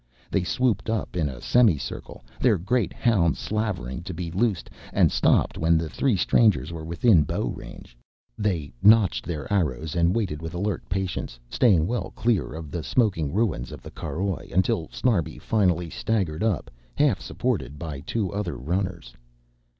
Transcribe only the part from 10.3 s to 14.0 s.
with alert patience, staying well clear of the smoking ruins of the